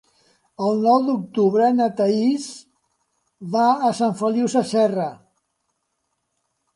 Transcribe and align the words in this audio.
El 0.67 0.79
nou 0.85 1.01
d'octubre 1.09 1.67
na 1.73 1.89
Thaís 1.99 2.47
va 3.57 3.65
a 3.89 3.91
Sant 3.99 4.15
Feliu 4.23 4.49
Sasserra. 4.55 5.07